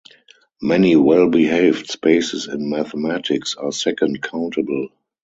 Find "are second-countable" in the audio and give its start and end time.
3.55-4.89